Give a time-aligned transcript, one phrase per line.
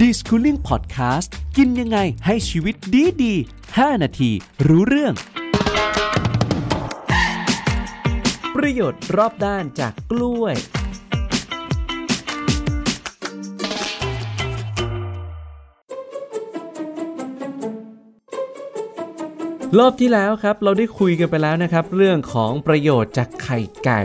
[0.00, 3.34] ดีสคูลิ่งพอดแคสต์กินยังไงให้ชีวิตดีดี
[3.68, 4.30] 5นาที
[4.66, 5.14] รู้เรื่อง
[8.54, 10.54] ประโยชน์รอบด้านจากกล้วย
[19.78, 24.02] รอบที่แล้วครับ เราได้คุยกันไปแล้วนะครับ เรื่องของประโยชน์จากไข่ไก่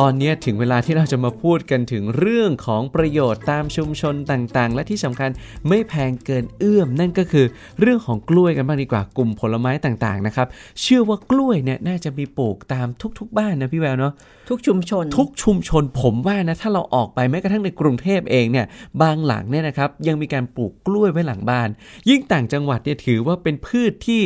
[0.00, 5.30] ตอนนี้ถึงเวลาที่เราจะมาพูดกันถึงเรื่องของประโยชน์ตามชุมชนต่างๆ และที่สำคัญ
[5.68, 7.46] ไม่แพงเกินเอื้อม นั่นก็คือ
[7.80, 10.46] เรื่องของกล้วยกันบ้างดีกว่ากลุ่มผลไม้ต่างๆนะครับ
[10.80, 12.86] เชื่อว่ากล้วยเนี่ยน่าจะมีปลูกตาม
[13.18, 14.12] ทุก ๆ บ้านนะพี่แววเนาะ
[14.48, 18.66] ทุกชุมชน ทุกชุมชนผมว่านะถ้าเราออกไปแม้กระทั่งในกรุงเทพเองเนี่ย
[19.02, 21.68] บางหลังเนี่ยนะครับยังมีการปลูกกล้วยไว้หลังบ้าน
[22.08, 24.22] ยิ่งต่างจังหวัดเนี่ยถือว่าเป็นพืชที่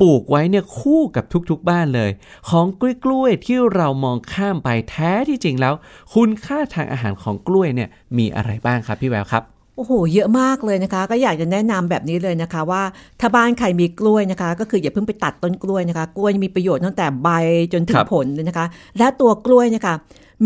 [0.00, 2.10] ปลูกไว้เนี่ยคู่กับทุกๆบ้านเลย
[2.48, 5.74] ของกล้วยกล้วยๆที่เรามองข้ามไปแท้ที่จริงแล้ว
[6.14, 9.42] คุณค่าทางอาหารของกล้วยเนี่ยมีอะไรบ้างครับพี่แววครับ
[9.76, 12.82] โอ้โห เยอะมากเลยนะคะ ก็อยากจะแนะนำแบบนี้เลยนะคะ ว่า
[13.20, 17.28] ถ้าบ้านใครมีกล้วยนะคะ ก็คืออย่าเพิ่งไปตัดต้นกล้วยนะคะ กล้วยมีประโยชน์ตั้งแต่ใบ
[17.72, 18.66] จนถึคงรับผลเลยนะคะ
[18.98, 19.94] และตัวกล้วยนะคะ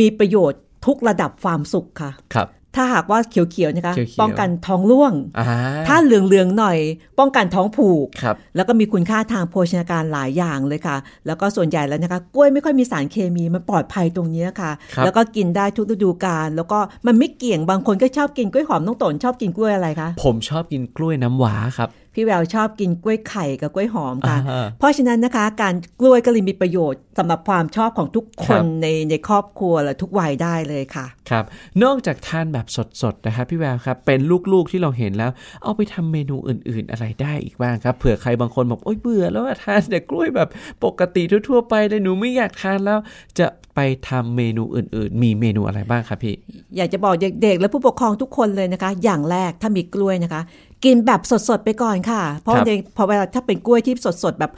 [0.00, 5.46] มีประโยชน์ทุกระดับความสุขค่ะครับ ถ้าหากว่าเขียวๆนะคะเขียวๆป้องกันท้องร่วงอ่า
[5.88, 6.78] ถ้าเหลืองๆหน่อย
[7.18, 31.44] ป้องกันท้องผูกครับแล้วก็มีคุณค่าทางโภชนาการหลายอย่างเลยค่ะ แล้วก็ส่วนใหญ่แล้วนะคะกล้วยไม่ค่อยมีสารเคมีมันปลอดภัยตรงเนี้ยค่ะครับแล้วก็กินได้ทุกฤดูกาลแล้วก็มันไม่เกี่ยงบางคนก็ชอบกินกล้วยหอมน้องตนชอบกินกล้วยอะไรคะผมชอบกินกล้วยน้ำว้าครับ พี่แววชอบกินกล้วยไข่กับกล้วยหอมค่ะอ่าเพราะฉะนั้นนะคะ การกล้วยก็เลยมีประโยชน์สำหรับความชอบของทุกคครันบในในครอบครัวและทุกวัยได้เลยค่ะ ครับ
[31.84, 32.66] นอกจากทานแบบ
[33.02, 34.20] สดๆนะครับพี่แววครับ เป็น
[34.52, 35.30] ลูกๆที่เราเห็นแล้ว
[35.62, 40.48] เอาไปทำเมนูอื่น ๆ อะไรได้อีกบ้างครับเผื่อใครบางคนบอกโอ๊ยเบื่อแล้วอะทานแต่กล้วยแบบ
[40.84, 42.98] ปกติทั่วๆไปเลยหนูไม่อยากทานแล้ว
[43.38, 46.34] จะไปทำเมนูอื่น ๆ มีเมนูอะไรบ้างครับพี่
[46.76, 50.42] อยากจะบอกเด็กๆ และผู้ปกครองทุกคนเลยนะคะ อย่างแรกถ้ามีกล้วยนะคะ
[50.84, 53.94] กินแบบสดๆไปก่อนค่ะ เพราะครับในพอเวลาถ้าเป็นกล้วยที่
[54.24, 54.52] สดๆแบบ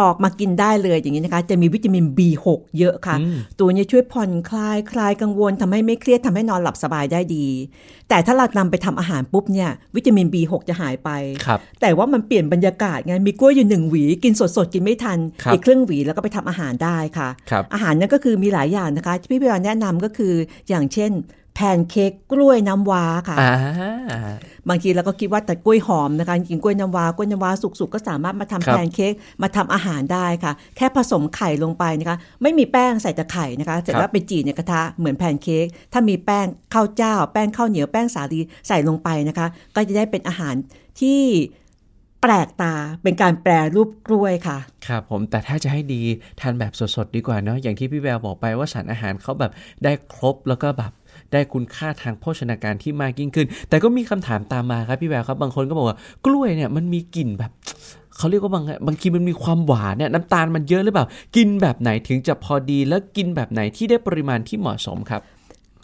[0.00, 2.46] ปอกมากินได้เลยอย่างนี้นะคะ จะมีวิตามิน B6
[2.78, 7.46] เยอะค่ะอืมตัวนี้ช่วยผ่อนคลายคลายกังวลทำให้ไม่เครียดทำให้นอนหลับสบายได้ดี
[8.08, 11.10] แต่ถ้าเรานำไปทำอาหารปุ๊บเนี่ยวิตามิน B6 จะหายไป
[11.46, 20.32] ครับแต่ว่ามันเปลี่ยนบรรยากาศไงมีกล้วยอยู่หนึ่งหวี กินสดๆกินไม่ทันครับอีกครึ่งหวีแล้วก็ไปทำอาหารได้ค่ะครับอาหารนั่นก็คือมีหลายอย่างนะคะที่พี่พิวาแนะนำก็คือ
[20.68, 21.12] อย่างเช่น
[21.54, 24.32] แพนเค้กกล้วยน้ำว้าค่ะอ่า
[24.68, 40.54] บางทีเราก็คิดว่าแต่กล้วยหอมนะคะจริงๆกล้วยน้ำว้ากล้วยน้ำว้าสุกๆก็สามารถมาทำครับแพนเค้กมาทำอาหารได้ค่ะ แค่ผสมไข่ลงไปนะคะ ไม่มีแป้งใส่แต่ไข่นะคะ เสร็จแล้วไปจีในกระทะเหมือนแพนเค้กถ้ามีแป้งข้าวเจ้า แป้งข้าวเหนียวแป้งสาลีใส่ลงไปนะคะ ก็จะได้เป็นอาหาร
[41.00, 41.20] ที่
[42.26, 46.02] แปลกตาเป็นการแปรรูปกล้วยค่ะ ครับผมแต่ถ้าจะให้ดี
[46.40, 49.52] ทานแบบสดๆดีกว่าเนาะอย่างที่พี่แววบอกไปว่าสารอาหารเขาแบบ
[49.84, 50.92] ได้ครบแล้วก็แบบ
[51.32, 55.96] ได้คุณค่าทางโภชนาการที่มากยิ่งขึ้น แต่ก็มีคำถามตามมาครับพี่แววครับ บางคนก็บอกว่า
[56.26, 57.50] กล้วยเนี่ยมันมีกลิ่นแบบ
[58.16, 61.06] เขาเรียกว่าบางบางทีมันมีความหวานเนี่ยน้ำตาลมันเยอะหรือเปล่า
[61.36, 65.22] กินแบบไหนถึงจะพอดีแล้วกินแบบไหนที่ได้ปริมาณที่เหมาะสมครับ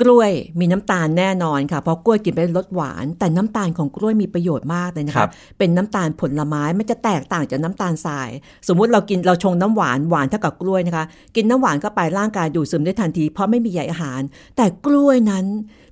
[0.00, 0.30] กล้วย
[0.60, 8.28] มีน้ำตาลแน่นอนค่ะเพราะกล้วยกินไปรสหวาน แต่น้ำตาลของกล้วยมีประโยชน์มากเลยนะครัคะบเป็นน้ำตาลผลไม้มันจะแตกต่างจากน้ำตาลทราย
[8.68, 11.04] สมมุติเรากินเราชงน้ำหวานหวานเท่ากับกล้วยนะคะ
[11.36, 14.20] กินน้ำหวานเข้าไปร่างกายดูดซึมได้ทันที เพราะไม่มีใยอาหาร
[14.56, 15.46] แต่กล้วยนั้น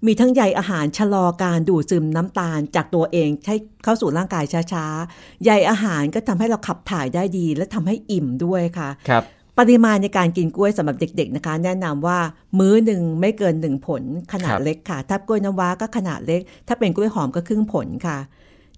[0.06, 9.24] มีทั้งใยอาหารชะลอการดูดซึมน้ำตาลจากตัวเองให้เข้าสู่ร่างกายช้าๆใยอาหารก็ทำให้เราขับถ่ายได้ดี และทำให้อิ่มด้วยค่ะครับ
[9.58, 12.18] ปริมาณในการกินกล้วยสำหรับเด็ก ๆนะคะ แนะนำว่า
[12.58, 14.02] มื้อหนึ่งไม่เกินหนึ่งผล
[14.32, 18.18] ขนาคดรับเล็กค่ะ ถ้ากล้วยน้ำว้าก็ขนาดเล็ก ถ้าเป็นกล้วยหอมก็ครึ่งผลค่ะ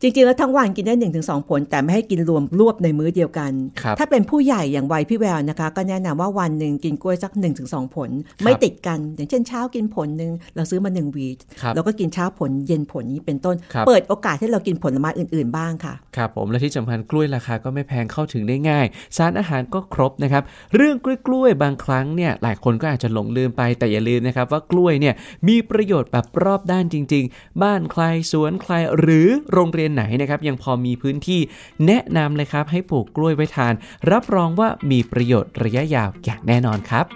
[0.03, 3.53] จริง ๆ แล้วทั้งวันกินได้1นถึงสผล แต่ไม่ให้กินรวมรวบในมื้อเดียวกัน
[3.83, 8.11] ครับถ้าเป็นผู้ใหญ่อย่างวัยพี่แววนะคะ ก็แนะนำว่าวันหนึ่งกินกล้วยสัก1นถึงสผล
[8.45, 11.29] ไม่ติดกัน อย่างเช่นเช้ากินผลหนึ่งเราซื้อมาหนึ่งหวี
[11.61, 18.87] ครับเราก็กินเช้าผลเย็นผลนี้เป็นต้นครับเปิดโอกาสให้เรากินผลไม้อื่น ๆ บ้างค่ะครับผมและที่สำคัญกล้วยราคาก็ไม่แพงเข้าถึงได้ง่าย
[19.17, 20.43] สารอาหารก็ครบนะครับ
[20.77, 25.15] เรื่องกล้วยกล้วยๆบางครั้งเนี่ยหลายคนก็อาจจะหลงลืมไปแต่อย่าลืมนะครับว่ากล้วยเนี่ย
[25.49, 31.41] มีประโยชน์แบบรอบด้านจริง ๆ บ้านใครสวนใครหรือโรงเรียนไหนนะครับยังพอมีพื้นที่
[31.87, 33.75] แนะนำเลยครับให้ปลูกกล้วยไว้ทาน
[34.11, 37.07] รับรองว่ามีประโยชน์ระยะยาวอย่างแน่นอนครับ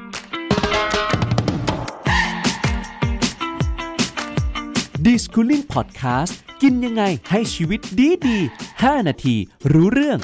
[5.04, 8.38] Deschooling Podcast กินยังไงให้ชีวิตดีดี
[8.72, 9.36] 5 นาที
[9.72, 10.18] รู้เรื่อง